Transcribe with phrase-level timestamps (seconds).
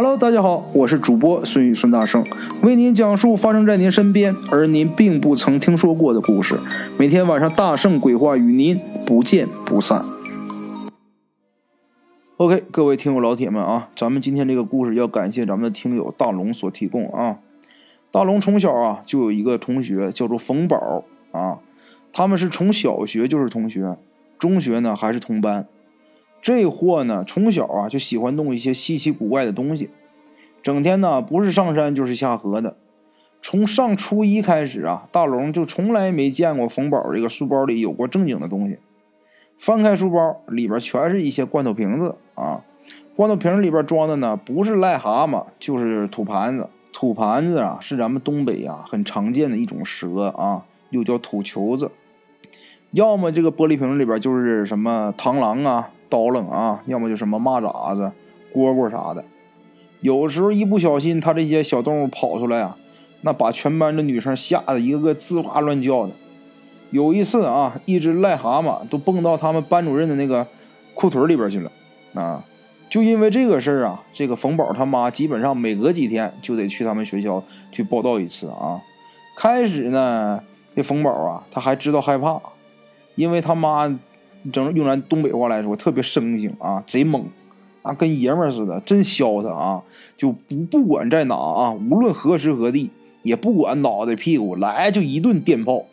[0.00, 2.24] Hello，大家好，我是主播孙宇孙大圣，
[2.62, 6.54] 为您讲述发生在您身边而您并不曾听说过的故事。
[6.96, 8.76] 每天晚上大圣鬼话与您
[9.08, 10.00] 不见不散。
[12.36, 17.38] OK，各位听友老铁们啊，咱们今天这个故事要感谢咱们的听友大龙所提供啊。
[18.12, 21.02] 大龙从小啊就有一个同学叫做冯宝
[21.32, 21.58] 啊，
[22.12, 23.96] 他们是从小学就是同学，
[24.38, 25.66] 中学呢还是同班。
[26.40, 29.90] 这货呢，从小啊就喜欢弄一些稀奇古怪的东西，
[30.62, 32.76] 整天呢不是上山就是下河的。
[33.40, 38.78] 从上初一开始啊，大龙就从来没见过冯宝这个书包里有过正经的东西。
[39.58, 42.62] 翻开书包，里边全是一些罐头瓶子啊，
[43.14, 46.68] 罐头瓶里边装的呢不是癞蛤蟆就是土盘子。
[46.92, 51.90] 土盘子啊是咱们东北啊很常见的一种蛇啊，又叫土球子。
[52.90, 55.90] 要么这个玻璃瓶里边就是什么螳螂啊。
[56.08, 58.12] 刀楞啊，要么就什么蚂蚱子、
[58.54, 59.24] 蝈蝈啥的。
[60.00, 62.76] 有时候一不小心，他这些小动物跑出来啊，
[63.22, 66.12] 那把全班的女生吓得一个个吱哇乱叫的。
[66.90, 70.46] 有一次啊，一只癞蛤蟆都蹦到他们班主任的那个
[70.94, 71.70] 裤腿里边去了
[72.14, 72.44] 啊！
[72.88, 78.80] 就因为这个事儿啊，这个冯宝他妈基本上每隔几天就得去他们学校去报道一次啊。
[79.36, 80.40] 开始呢，
[80.74, 82.40] 这冯宝啊，他还知道害怕，
[83.16, 83.98] 因为他妈。
[84.52, 87.26] 整用咱东北话来说，特别生性啊，贼猛，
[87.82, 89.82] 啊，跟爷们似的，真削他啊！
[90.16, 92.90] 就不不管在哪啊，无论何时何地，
[93.22, 95.84] 也不管脑袋屁股，来就一顿电炮。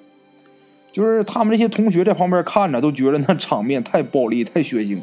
[0.91, 4.99] 就是他们这些同学在旁边看着，都觉得那场面太暴力、太血腥。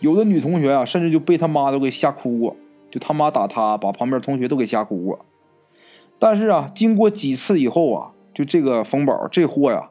[0.00, 2.56] 有的女同学啊，甚至就被他妈都给吓哭过，
[2.90, 5.26] 就他妈打他，把旁边同学都给吓哭过。
[6.18, 9.90] 但是啊，经过几次以后啊，就这个冯宝这货呀，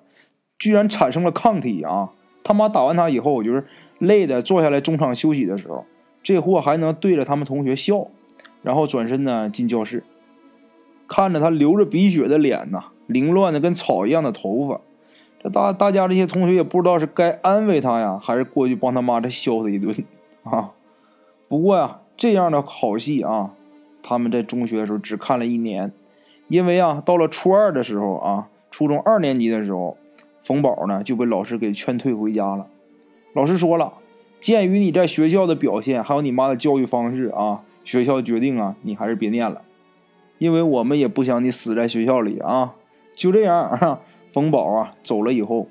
[0.58, 2.10] 居然产生了抗体啊！
[2.44, 3.66] 他妈打完他以后，我就是
[4.00, 5.86] 累的坐下来中场休息的时候，
[6.24, 8.08] 这货还能对着他们同学笑，
[8.64, 10.04] 然后转身呢进教室，
[11.08, 14.82] 看着他流着鼻血的脸呐，凌乱的跟草一样的头发，
[15.40, 19.96] 这大大家这些同学也不知道是该安慰他呀，还是过去帮他妈再削他一顿
[20.44, 20.72] 啊。
[21.48, 23.52] 不过呀，这样的好戏啊，
[24.02, 25.92] 他们在中学的时候只看了一年，
[26.48, 29.98] 因为啊，到了初二的时候啊，初中二年级的时候。
[30.44, 32.68] 冯宝呢就被老师给劝退回家了。
[33.34, 33.94] 老师说了，
[34.40, 39.62] 鉴于你在学校的表现，还有你妈的教育方式啊，学校决定啊，你还是别念了，
[40.38, 42.74] 因为我们也不想你死在学校里啊。
[43.16, 44.00] 就这样，
[44.34, 45.68] 冯宝啊走了以后，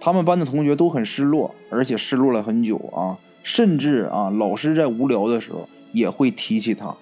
[0.00, 3.18] 他们班的同学都很失落，而且失落了很久啊。
[3.42, 6.94] 甚至啊，老师在无聊的时候也会提起他。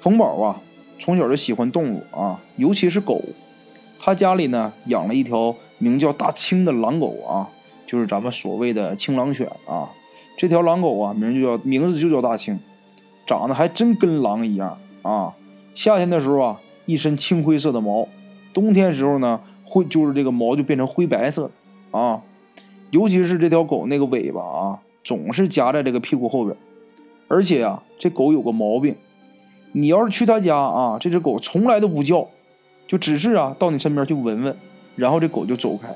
[0.00, 0.60] 冯宝啊，
[1.00, 3.20] 从小就喜欢动物啊，尤其是狗。
[4.04, 5.56] 他家里呢养了一条。
[5.78, 7.50] 名叫大青的狼狗啊，
[7.86, 9.90] 就是咱们所谓的青狼犬啊。
[10.38, 12.58] 这条狼狗啊，名就叫名字就叫大青，
[13.26, 15.34] 长得还真跟狼一样啊。
[15.74, 18.06] 夏天的时候啊，一身青灰色的毛；
[18.54, 21.50] 冬天时候呢，会就是这个毛就变成灰白色
[21.90, 22.22] 啊。
[22.90, 26.56] 尤其是这条狗那个尾巴啊，总是夹在这个屁股后边。
[27.28, 28.94] 而且啊，这狗有个毛病，
[29.72, 32.28] 你要是去他家啊，这只狗从来都不叫，
[32.86, 34.56] 就只是啊到你身边去闻闻。
[34.96, 35.88] 然后这狗就走开，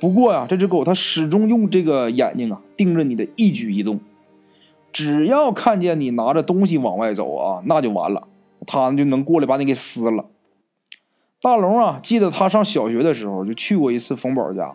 [0.00, 4.00] 不过呀，这只狗它始终用这个眼睛啊盯着你的一举一动，
[4.92, 8.26] 只要看见你拿着东西往外走啊，那就完了，
[8.66, 10.24] 它就能过来把你给撕了。
[11.40, 14.74] 大龙啊，记得他上小学的时候就去过一次冯宝家，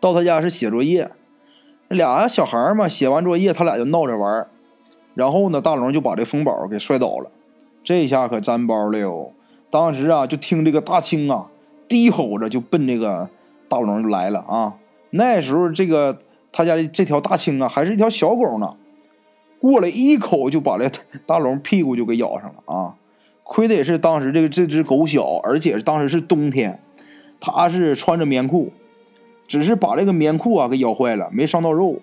[0.00, 1.12] 到他家是写作业，
[1.86, 4.48] 俩小孩嘛，写完作业他俩就闹着玩，
[5.14, 7.30] 然后呢，大龙就把这冯宝给摔倒了，
[7.84, 9.32] 这下可沾包了哟。
[9.72, 11.48] 当时啊，就听这个大青啊。
[11.88, 13.28] 低吼着就奔这个
[13.68, 14.74] 大龙就来了啊！
[15.10, 18.76] 那时候这个他家的这条大青啊，还是一条小狗呢，
[19.60, 20.90] 过来一口就把这
[21.26, 22.94] 大龙屁股就给咬上了啊！
[23.42, 26.80] 亏的也是当时这个这只狗小，而且当时是冬天，
[27.40, 28.72] 它是穿着棉裤，
[29.46, 31.96] 只是把这个棉裤啊给咬坏了，没伤到肉，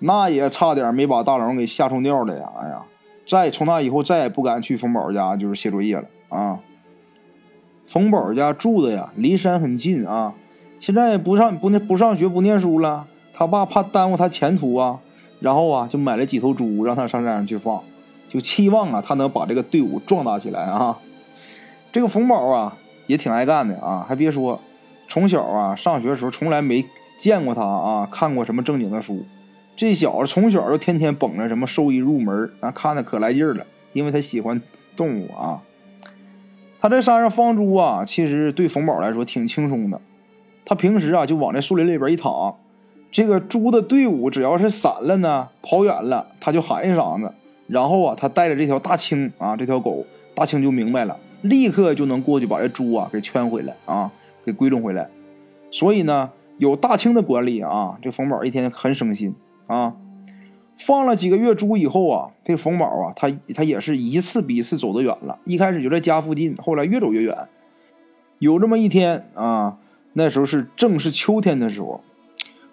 [0.00, 2.50] 那也差点没把大龙给吓出尿来呀！
[2.60, 2.82] 哎呀，
[3.28, 6.58] 再从那以后再也不敢去冯宝家就是写作业了啊！
[7.90, 10.32] 冯宝家住的呀，离山很近啊。
[10.78, 13.04] 现在不上不念不上学不念书了，
[13.34, 15.00] 他爸怕耽误他前途啊，
[15.40, 17.82] 然后啊就买了几头猪，让他上山上去放，
[18.28, 20.96] 就期望啊他能把这个队伍壮大起来啊。
[21.90, 22.76] 这个冯宝啊
[23.08, 24.60] 也挺爱干的啊，还别说，
[25.08, 26.84] 从小啊上学的时候从来没
[27.20, 29.26] 见过他啊看过什么正经的书，
[29.76, 34.62] 这小子从小就天天捧着什么兽医入门啊，看的可来劲了，因为他喜欢
[34.94, 35.60] 动物啊。
[36.80, 40.00] 他在山上放猪啊，其实对冯宝来说挺轻松的。
[40.64, 42.54] 他平时啊就往这树林里边一躺，
[43.10, 47.32] 这个猪的队伍只要是散了呢，跑远了，他就喊一嗓子，
[47.66, 50.04] 然后啊，他带着这条大青啊，这条狗，
[50.34, 54.10] 大青就明白了，立刻就能过去把这猪啊给圈回来啊，
[54.44, 55.08] 给归拢回来。
[55.70, 59.34] 所以呢，有大青的管理啊，这冯宝一天很省心
[59.66, 59.92] 啊。
[60.80, 65.38] 放了几个月猪以后啊，这冯宝啊，他他也是一次比一次走得远了。
[65.44, 67.48] 一开始就在家附近，后来越走越远。
[68.38, 69.76] 有这么一天啊，
[70.14, 72.00] 那时候是正是秋天的时候，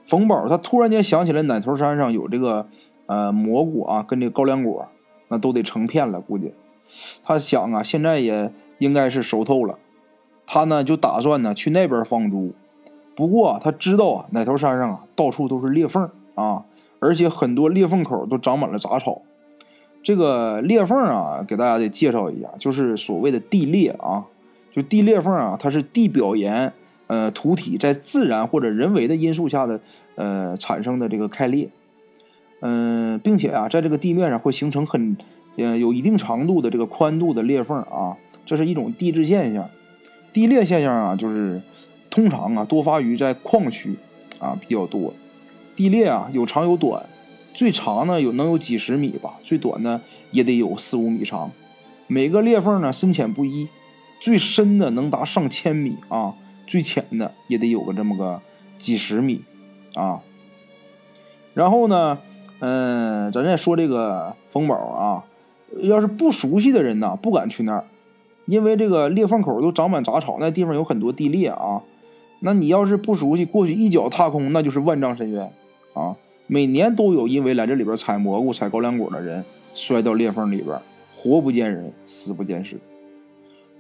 [0.06, 2.68] 冯宝他突然间想起来奶头山上有这个
[3.08, 4.88] 呃蘑菇啊，跟这个高粱果，
[5.28, 6.54] 那都得成片了，估计。
[7.26, 9.78] 他想啊，现在也应该是熟透了，
[10.46, 12.54] 他呢就打算呢去那边放猪。
[13.18, 16.64] 不过他知道啊，奶头山上啊到处都是裂缝啊。
[17.00, 19.22] 而且很多裂缝口都长满了杂草，
[20.04, 24.26] 这个裂缝啊，给大家得介绍一下，就是所谓的地裂啊，
[24.72, 26.74] 就地裂缝啊，它是地表岩
[27.08, 29.80] 呃土体在自然或者人为的因素下的
[30.16, 31.70] 呃产生的这个开裂，
[32.62, 35.18] 嗯，并且啊，在这个地面上会形成很
[35.58, 39.70] 呃有一定长度的这个宽度的裂缝啊，这是一种地质现象。
[40.34, 41.62] 地裂现象啊，就是
[42.10, 43.96] 通常啊多发于在矿区
[44.40, 45.14] 啊比较多。
[45.78, 47.06] 地裂啊，有长有短，
[47.54, 50.02] 最长呢有能有几十米吧，最短呢
[50.32, 51.52] 也得有四五米长。
[52.08, 53.68] 每个裂缝呢深浅不一，
[54.20, 56.34] 最深的能达上千米啊，
[56.66, 58.42] 最浅的也得有个这么个
[58.80, 59.42] 几十米
[59.94, 60.20] 啊。
[61.54, 62.18] 然后呢，
[62.60, 65.24] 嗯，咱再说这个风宝啊，
[65.84, 67.86] 要是不熟悉的人呐，不敢去那儿，
[68.48, 71.84] 因为这个裂缝口都长满杂草，那地方有很多地裂啊。
[72.40, 75.52] 那你要是不熟悉，过去一脚踏空，那就是万丈深渊。
[75.98, 76.16] 啊，
[76.46, 80.78] 每年都有因为来这里边采蘑菇、采高粱果的人摔到裂缝里边，
[81.16, 82.78] 活不见人，死不见尸。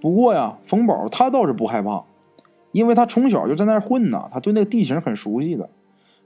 [0.01, 2.03] 不过呀，冯宝他倒是不害怕，
[2.71, 5.69] 因为他从小就在那儿混呢，他对那个地形很熟悉的。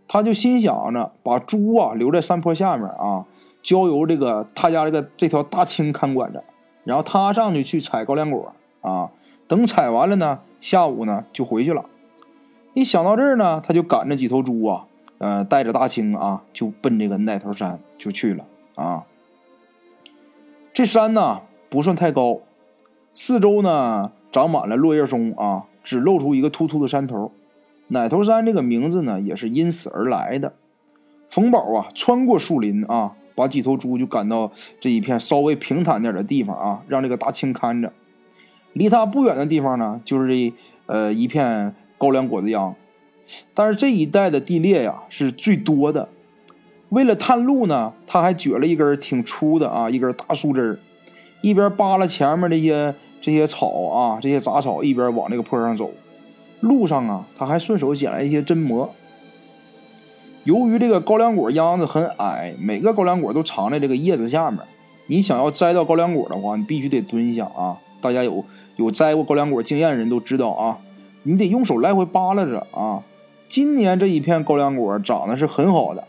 [0.07, 3.25] 他就心想着把猪啊留在山坡下面啊，
[3.63, 6.43] 交由这个他家这个这条大青看管着，
[6.83, 9.11] 然后他上去去采高粱果啊，
[9.47, 11.85] 等采完了呢，下午呢就回去了。
[12.73, 14.85] 一想到这儿呢，他就赶着几头猪啊。
[15.21, 19.03] 呃，带着大青啊，就奔这个奈头山就去了啊。
[20.73, 22.39] 这山呢不算太高，
[23.13, 27.31] 四周呢长满了落叶松啊，只露出一个突突的山头。
[27.87, 30.53] 奶头山这个名字呢也是因此而来的。
[31.29, 37.93] 冯宝啊，穿过树林啊，把几头猪就赶到这一片稍微平坦点的地方啊，让这个大青看着。
[38.73, 40.53] 离他不远的地方呢，就是这
[40.87, 42.73] 呃一片高粱果子秧。
[43.53, 46.09] 但是这一带的地裂呀是最多的。
[46.89, 50.79] 为了探路呢，他还掘了一根挺粗的啊，一根大树枝儿
[51.41, 55.91] 一边扒拉前面这些这些草啊，这些杂草，一边往那个坡上走。
[56.59, 58.93] 路上啊，他还顺手捡来一些针蘑。
[60.43, 64.59] 由于这个高粱果秧子很矮，每个高粱果都藏在这个叶子下面。
[65.07, 67.77] 你想要摘到高粱果的话，你必须得蹲下啊。
[68.01, 68.43] 大家有
[68.75, 70.77] 有摘过高粱果经验的人都知道啊，
[71.23, 73.01] 你得用手来回扒拉着啊。
[73.51, 76.05] 今年这一片高粱果长得是很好的，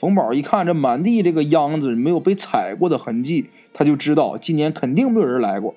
[0.00, 5.76] 冯宝一看这满地这个秧子没有被踩过的痕迹，他就知道今年肯定没有人来过。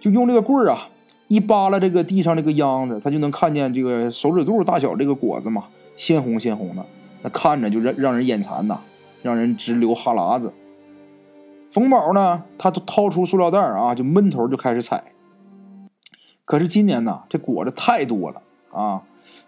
[0.00, 0.88] 就用这个棍儿啊，
[1.28, 5.66] 一扒拉这个地上这个秧子，他就能看见这个手指肚大小这个果子嘛，
[5.96, 6.84] 鲜红鲜红的，
[7.22, 8.80] 那看着就让让人眼馋呐，
[9.22, 10.52] 让人直流哈喇子。
[11.70, 15.12] 冯宝呢，他就掏出塑料袋啊，就闷头就开始采。
[16.44, 18.42] 可是今年呢，这果子太多了
[18.72, 19.02] 啊。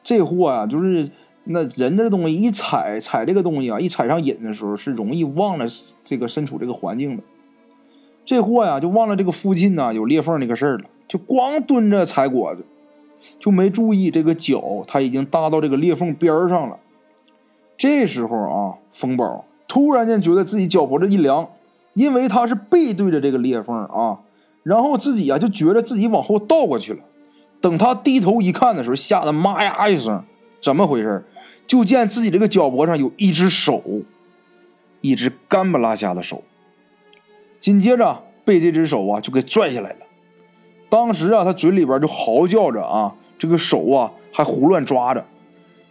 [0.05, 1.11] 这货啊，就是
[1.45, 5.65] 那人这东西一踩踩这个东西啊，一踩上瘾的时候是容易忘了
[6.05, 7.23] 这个身处这个环境的。
[8.25, 12.65] 这货呀，就忘了这个附近呢有裂缝那个事儿了，就光蹲着采果子，
[13.39, 16.79] 就没注意这个脚他已经搭到这个裂缝边上了。
[17.77, 21.49] 这时候啊，风宝突然间觉得自己脚脖子一凉，
[21.95, 24.21] 因为他是背对着这个裂缝啊，
[24.63, 27.01] 然后自己啊就觉得自己往后倒过去了。
[27.65, 30.23] 等他低头一看的时候，吓得妈呀一声，
[30.63, 31.25] 怎么回事？
[31.67, 33.83] 就见自己这个脚脖上有一只手，
[35.01, 36.43] 一只干不拉瞎的手。
[37.63, 39.97] 紧接着被这只手啊就给拽下来了。
[40.91, 45.25] 当时啊，他嘴里边就嚎叫着啊，这个手啊还胡乱抓着。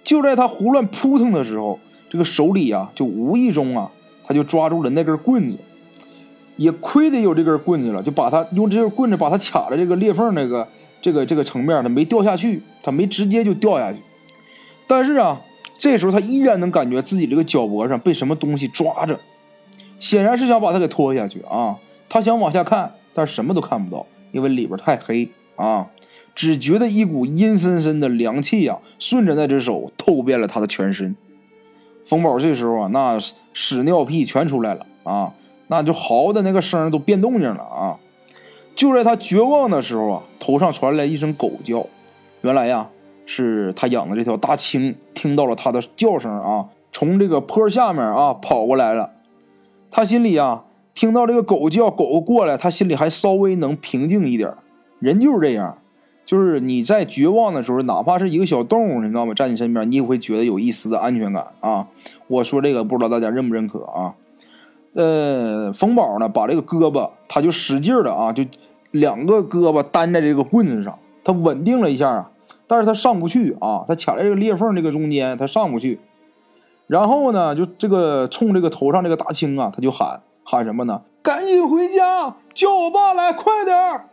[0.03, 3.89] 就在他胡乱扑腾的时候，这个手里啊就无意中啊，
[4.27, 5.58] 他就抓住了那根棍子。
[6.56, 10.68] 也亏得有这根棍子了，就把他用这根棍子把他卡在这个裂缝那个。
[11.03, 14.00] 这个这个层面，他没掉下去，他没直接就掉下去。
[14.88, 15.39] 但是啊，
[15.77, 19.19] 这时候他依然能感觉自己这个脚脖上被什么东西抓着，
[20.00, 21.77] 显然是想把他给拖下去啊。
[22.07, 25.88] 他想往下看，但什么都看不到，因为里边太黑啊。
[26.33, 31.15] 只觉得一股阴森森的凉气呀，顺着那只手透遍了他的全身。
[32.05, 33.19] 冯宝这时候啊，那
[33.53, 35.33] 屎尿屁全出来了啊，
[35.67, 38.00] 那就嚎的那个声都变动静了啊！
[38.75, 41.86] 就在他绝望的时候啊，头上传来一声狗叫，
[42.42, 42.88] 原来呀
[43.25, 49.12] 是他养的这条大青听到了他的叫声啊，从这个坡下面啊跑过来了。
[49.92, 50.63] 他心里啊
[50.94, 54.53] 听到这个狗叫，狗过来，他心里还稍微能平静一点。
[55.00, 55.77] 人就是这样。
[56.25, 59.34] 就是你在绝望的时候，哪怕是一个小动物，你知道吗？
[59.36, 61.88] 在你身边，你也会觉得有一丝的安全感啊。
[62.27, 64.15] 我说这个，不知道大家认不认可啊？
[64.93, 68.45] 呃，冯宝呢，把这个胳膊，他就使劲的啊，就
[68.91, 72.31] 两个胳膊担在这个棍子上，他稳定了一下啊，
[72.67, 76.00] 但是他上不去啊，他卡在这个裂缝这个中间，他上不去。
[76.85, 81.01] 然后呢，就这个冲这个头上这个大青啊，他就喊喊什么呢？
[81.23, 84.09] 赶紧回家，叫我爸来，快点儿！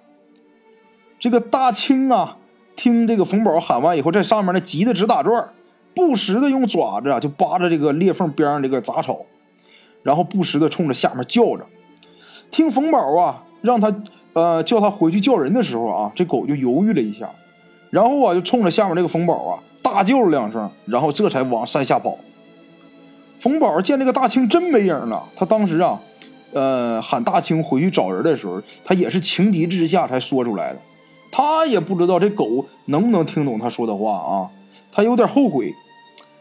[1.18, 2.38] 这个大青啊，
[2.76, 5.49] 听这个冯宝喊完以后，在上面呢急得直打转
[5.94, 9.18] 不时的用爪子啊就扒着这个裂缝边上这个杂草，
[10.02, 11.66] 然后不时的冲着下面叫着。
[12.50, 13.95] 听冯宝啊让他
[14.33, 17.28] 呃叫他回去叫人的时候啊，这狗就犹豫了一下，
[17.90, 22.19] 然后啊就冲着下面这个冯宝啊大叫了两声，然后这才往山下跑。
[23.38, 25.99] 冯宝见这个大青真没影了，他当时啊
[26.52, 30.78] 呃喊大青回去找人的时候，他也是情急之下才说出来的。
[31.33, 34.50] 他也不知道这狗能不能听懂他说的话啊，
[34.92, 35.73] 他有点后悔，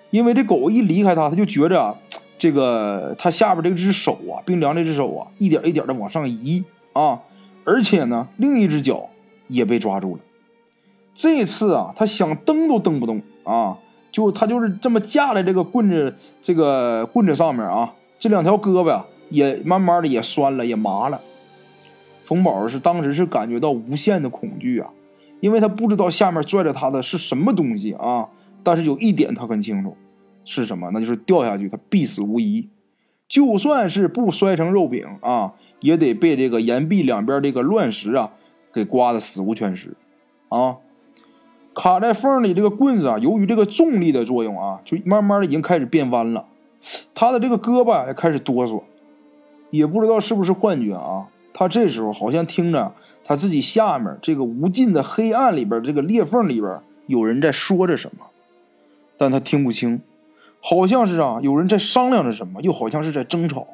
[0.10, 1.96] 因为这狗一离开他，他就觉着啊
[2.40, 7.20] 这个他下边这只手啊，冰凉这只手啊，一点一点的往上移啊，
[7.66, 9.10] 而且呢，另一只脚
[9.48, 10.22] 也被抓住了。
[11.14, 13.78] 这次啊，他想蹬都蹬不动啊，
[14.12, 21.20] 就他就是这么架在这个棍子这个棍子上面啊，这两条胳膊呀也慢慢的也酸了，也麻了。
[22.24, 24.90] 冯宝是当时是感觉到无限的恐惧啊，
[25.42, 28.28] 因为他不知道下面拽着他的是什么东西啊。
[28.64, 29.98] 但是有一点他很清楚，
[30.52, 30.90] 是什么？
[30.92, 32.68] 那就是掉下去他必死无疑。
[33.28, 38.32] 就算是不摔成肉饼啊，也得被这个岩壁两边这个乱石啊
[38.74, 39.96] 给刮得死无全尸
[40.48, 40.78] 啊。
[41.76, 46.48] 卡在缝里这个棍子啊，由于这个重力的作用啊，就慢慢的已经开始变弯了。
[47.14, 48.82] 他的这个胳膊也开始哆嗦，
[49.70, 51.28] 也不知道是不是幻觉啊。
[51.54, 58.26] 他这时候好像听着他自己下面这个无尽的黑暗里边，这个裂缝里边有人在说着什么，
[59.18, 60.02] 但他听不清，
[60.62, 63.68] 好像是啊有人在商量着什么，又好像是在争吵。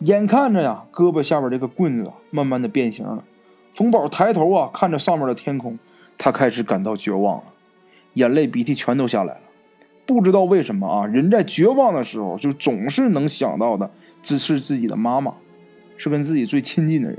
[0.00, 3.24] 眼看着呀，胳膊下边这个棍子慢慢的变形了。
[3.74, 5.78] 冯宝抬头啊，看着上面的天空，
[6.16, 7.44] 他开始感到绝望了，
[8.14, 9.40] 眼泪鼻涕全都下来了。
[10.06, 13.90] 不知道为什么啊，人在绝望的时候，就总是能想到的
[14.22, 15.34] 只是自己的妈妈。
[16.00, 17.18] 是跟自己最亲近的人，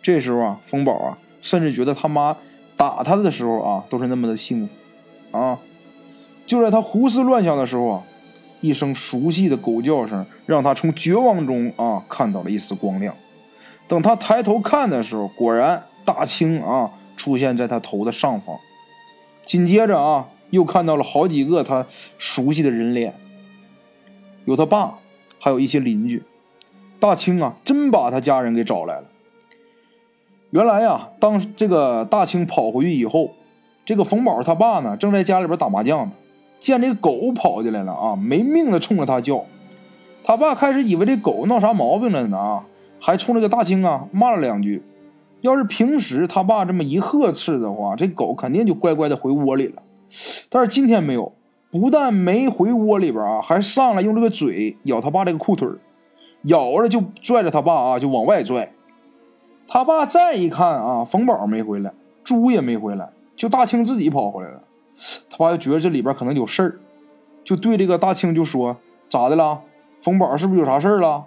[0.00, 2.36] 这时候啊，冯宝啊，甚至觉得他妈
[2.76, 5.58] 打他的时候啊，都是那么的幸福，啊！
[6.52, 8.02] 就在他胡思乱想的时候啊，
[8.60, 13.14] 一声熟悉的狗叫声让他从绝望中啊看到了一丝光亮。
[13.88, 18.54] 等他抬头看的时候，果然大青啊出现在他头的上方。
[19.46, 21.86] 紧接着啊，又看到了好几个他
[22.18, 23.14] 熟悉的人脸，
[24.44, 24.98] 有他爸，
[25.38, 26.22] 还有一些邻居。
[27.00, 29.04] 大清啊，真把他家人给找来了。
[30.50, 33.30] 原来呀，当这个大清跑回去以后，
[33.86, 36.12] 这个冯宝他爸呢，正在家里边打麻将呢，
[36.62, 39.44] 见这狗跑进来了啊，没命的冲着他叫。
[40.22, 42.64] 他爸开始以为这狗闹啥毛病了呢啊，
[43.00, 44.80] 还冲这个大清啊骂了两句。
[45.40, 49.82] 要是平时他爸这么一呵斥的话，这狗肯定就乖乖的回窝里了。
[50.48, 51.32] 但是今天没有，
[51.72, 55.68] 不但没回窝里边啊，还上来用这个嘴咬他爸这个裤腿
[56.42, 58.70] 咬着就拽着他爸啊，就往外拽。
[59.66, 61.92] 他爸再一看啊，冯宝没回来，
[62.22, 64.62] 猪也没回来，就大清自己跑回来了。
[65.30, 66.78] 他爸就觉得这里边可能有事儿，
[67.44, 68.76] 就对这个大清就说
[69.10, 69.60] ：“咋的了？
[70.00, 71.26] 冯宝是不是有啥事儿了？”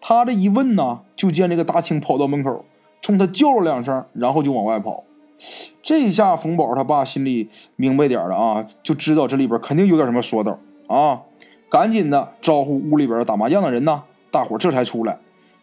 [0.00, 2.64] 他这一问呢，就见这个大清跑到门口，
[3.00, 5.04] 冲他叫了两声，然后就往外跑。
[5.82, 11.22] 这下冯宝他爸心里明白点了啊，就知道这里边肯定有点什么说道啊，
[11.68, 14.02] 赶紧的招呼屋里边打麻将的人呢。
[14.30, 15.18] 大伙这才出来，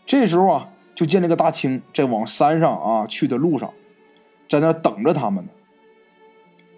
[0.06, 3.70] 这时候啊，就见那个大青在往山上啊去的路上，
[4.50, 5.52] 在那等着他们呢。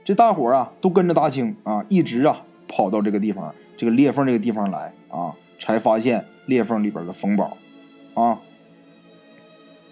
[0.04, 7.58] 这大伙啊都跟着大青啊，一直啊跑到这个地方，这个裂缝这个地方来啊，才发现裂缝里边的冯宝
[8.14, 8.40] 啊。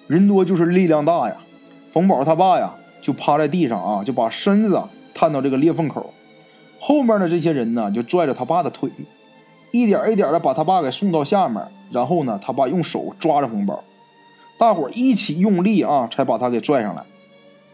[0.08, 1.38] 人多就是力量大呀，
[1.94, 4.82] 冯宝他爸呀就趴在地上啊，就把身子
[5.14, 6.12] 探到这个裂缝口，
[6.80, 8.90] 后面的这些人呢就拽着他爸的腿。
[9.72, 13.84] 一点一点的把他爸给送到下面，然后呢，他爸用手抓着冯宝，
[14.58, 17.04] 大伙一起用力啊，才把他给拽上来。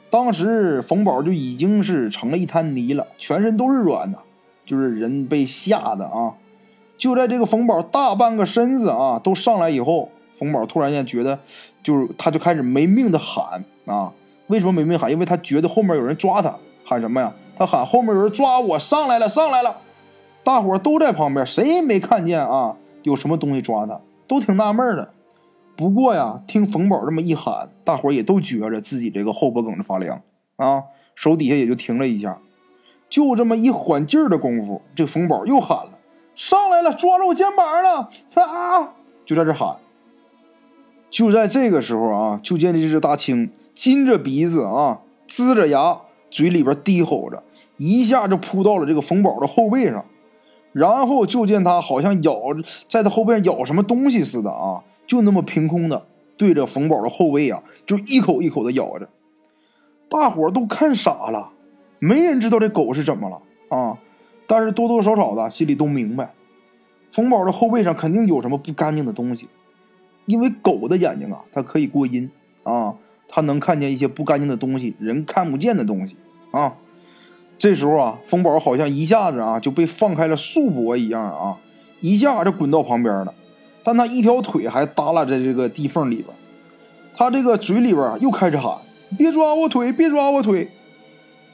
[0.09, 4.17] 当时冯宝就已经是成了一滩泥了，全身都是软的，
[4.65, 6.33] 就是人被吓的啊。
[6.97, 10.09] 就在这个冯宝大半个身子啊都上来以后，
[10.39, 11.37] 冯宝突然间觉得，
[11.83, 14.11] 就是他就开始没命的喊啊！
[14.47, 15.11] 为什么没命喊？
[15.11, 17.33] 因为他觉得后面有人抓他，喊什么呀？
[17.57, 19.75] 他喊后面有人抓我，上来了，上来了！
[20.43, 25.09] 大伙都在旁边，谁也没看见啊，有什么东西抓他，都挺纳闷的。
[25.75, 30.21] 不过呀，听冯宝这么一喊，大伙也都觉着自己这个后脖梗子发凉
[30.55, 30.83] 啊，
[31.15, 32.37] 手底下也就停了一下。
[33.09, 35.91] 就这么一缓劲儿的功夫，这冯宝又喊了
[36.33, 38.09] ：“上来了，抓着我肩膀了！”
[38.41, 38.93] 啊，
[39.25, 39.75] 就在这喊。
[41.09, 45.97] 就在这个时候啊，就见这只大青金着鼻子啊，呲着牙，
[46.31, 47.43] 嘴里边低吼着，
[47.77, 50.03] 一下就扑到了这个冯宝的后背上，
[50.73, 52.35] 然后就见他好像咬，
[52.89, 56.05] 在他后背上咬什么东西似的啊，就那么凭空的
[56.37, 59.09] 对着冯宝的后背啊，就一口一口的咬着，
[60.09, 61.51] 大伙都看傻了。
[61.99, 63.41] 没人知道这狗是怎么了
[63.75, 63.97] 啊，
[64.47, 66.33] 但是多多少少的心里都明白，
[67.11, 69.47] 冯宝的后背上肯定有什么不干净的东西，
[70.25, 72.29] 因为狗的眼睛啊，它可以过阴
[72.63, 72.95] 啊，
[73.29, 76.15] 它能看见一些不干净的东西，人看不见的东西
[76.51, 76.75] 啊。
[77.57, 81.57] 这时候啊，冯宝好像一下子啊就被放开了束缚一样啊，
[82.01, 83.33] 一下就滚到旁边了，
[83.85, 86.27] 但他一条腿还耷拉在这个地缝里边，
[87.15, 88.75] 他这个嘴里边又开始喊
[89.15, 90.67] ：“别抓我腿，别抓我腿。”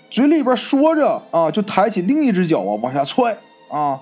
[0.09, 3.37] 嘴里边说着啊，就抬起另一只脚啊，往下踹
[3.69, 3.99] 啊。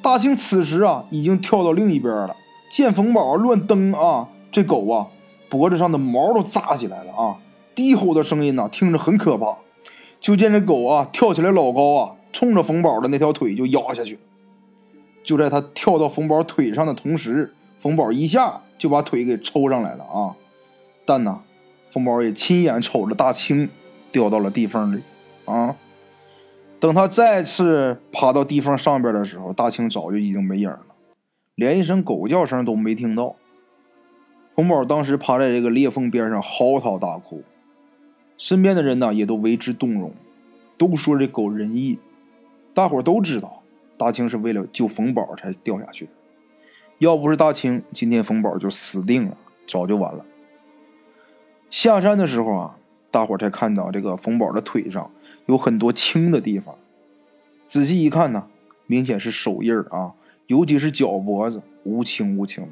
[0.00, 2.34] 大青此时啊，已经跳到另一边了。
[2.70, 5.06] 见冯宝乱蹬啊，这狗啊，
[5.50, 7.36] 脖子上的毛都炸起来了啊，
[7.74, 9.54] 低吼的声音呐，听着很可怕。
[10.20, 14.18] 就见这狗啊，跳起来老高啊，冲着冯宝的那条腿就压下去。
[15.22, 20.34] 就在他跳到冯宝腿上的同时，冯宝一下就把腿给抽上来了啊。
[21.04, 21.40] 但呢，
[21.90, 23.68] 冯宝也亲眼瞅着大青
[24.12, 25.02] 掉到了地缝里。
[25.46, 25.74] 啊！
[26.78, 30.84] 等他再次爬到地缝上边的时候，大青早就已经没影了，
[31.54, 33.34] 连一声狗叫声都没听到。
[34.54, 37.42] 冯宝当时趴在这个裂缝边上嚎啕大哭，
[38.36, 40.12] 身边的人呢也都为之动容，
[40.76, 41.98] 都说这狗仁义。
[42.74, 43.62] 大伙都知道，
[43.96, 46.10] 大青是为了救冯宝才掉下去的，
[46.98, 50.24] 要不是大清，今天冯宝就死定了，早就完了。
[51.70, 52.76] 下山的时候啊，
[53.10, 55.10] 大伙才看到这个冯宝的腿上。
[55.46, 56.74] 有很多青的地方，
[57.64, 58.46] 仔细一看呢，
[58.86, 60.12] 明显是手印儿啊，
[60.46, 62.70] 尤其是脚脖子无青无青的。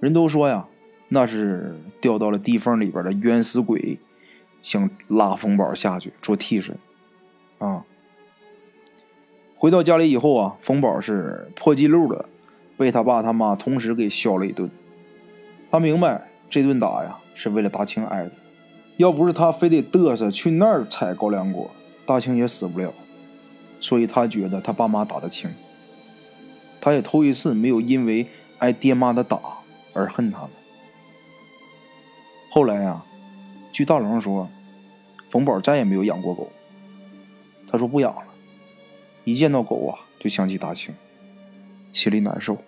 [0.00, 0.66] 人都说呀，
[1.08, 4.00] 那是掉到了地缝里边的冤死鬼，
[4.64, 6.76] 想拉冯宝下去做替身
[7.58, 7.84] 啊。
[9.56, 12.28] 回到家里以后啊，冯宝是破纪录的，
[12.76, 14.70] 被他爸他妈同时给削了一顿。
[15.70, 18.30] 他明白这顿打呀，是为了大清挨的。
[18.96, 21.70] 要不是他非得嘚瑟去那儿采高粱果，
[22.06, 22.92] 大清也死不了。
[23.80, 25.50] 所以他觉得他爸妈打得轻。
[26.80, 28.26] 他也头一次没有因为
[28.58, 29.38] 挨爹妈的打
[29.92, 30.50] 而恨他们。
[32.50, 33.02] 后来呀，
[33.72, 34.48] 据大龙说，
[35.30, 36.50] 冯宝再也没有养过狗。
[37.68, 38.24] 他说不养了，
[39.24, 40.94] 一见到狗啊就想起大清，
[41.96, 42.58] 心里难受。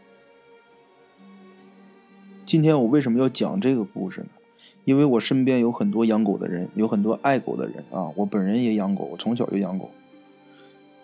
[2.47, 4.29] 今天我为什么要讲这个故事呢？
[4.87, 8.09] 因为我身边有很多养狗的人，有很多爱狗的人啊。
[8.17, 9.91] 我本人也养狗，我从小就养狗。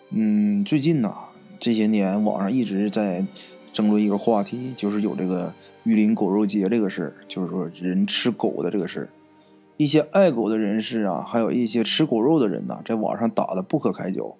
[0.09, 1.13] 嗯，最近呢，
[1.59, 3.23] 这些年网上一直在
[3.71, 9.09] 争论一个话题，就是有这个玉林狗肉节这个事儿，就是说人吃狗的这个事儿。
[9.77, 14.35] 一些爱狗的人士啊，还有一些吃狗肉的人呐，在网上打的不可开交，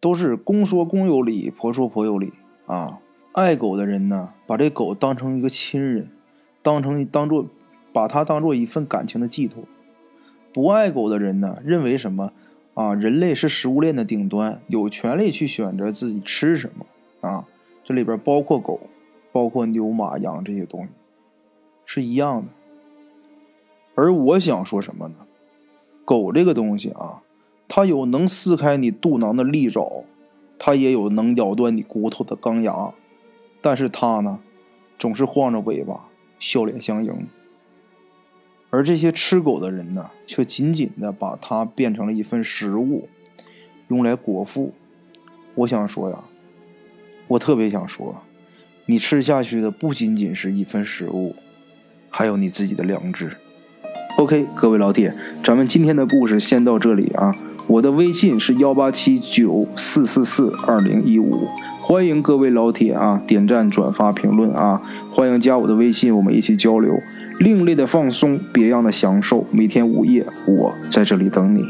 [0.00, 2.32] 都是公说公有理，婆说婆有理
[2.66, 2.98] 啊。
[3.32, 6.10] 爱狗的人呢，把这狗当成一个亲人，
[6.62, 7.46] 当成当做。
[7.92, 9.64] 把它当做一份感情的寄托。
[10.52, 12.30] 不爱狗的人呢，认为什么
[12.74, 12.92] 啊？
[12.92, 16.84] 人类是食物链的顶端，有权利去选择自己吃什么
[17.26, 17.46] 啊？
[17.82, 18.80] 这里边包括狗，
[19.32, 20.90] 包括牛马羊这些东西，
[21.86, 22.48] 是一样的。
[23.94, 25.14] 而我想说什么呢？
[26.04, 27.22] 狗这个东西啊，
[27.66, 30.04] 它有能撕开你肚囊的利爪，
[30.58, 32.92] 它也有能咬断你骨头的钢牙，
[33.60, 34.38] 但是它呢，
[34.98, 37.26] 总是晃着尾巴，笑脸相迎。
[38.70, 43.08] 而这些吃狗的人呢，却紧紧的把它变成了一份食物，
[43.88, 44.74] 用来果腹。
[45.54, 46.24] 我想说呀，
[47.28, 48.14] 我特别想说，
[48.86, 51.34] 你吃下去的不仅仅是一份食物，
[52.10, 53.36] 还有你自己的良知。
[54.16, 55.12] OK，各位老铁，
[55.44, 57.34] 咱们今天的故事先到这里啊。
[57.66, 61.46] 我的微信是幺八七九四四四二零一五，
[61.82, 64.80] 欢迎各位老铁啊点赞、转发、评论啊，
[65.12, 66.94] 欢迎加我的微信，我们一起交流。
[67.40, 69.46] 另类的放松，别样的享受。
[69.50, 71.62] 每天午夜，我在这里等你。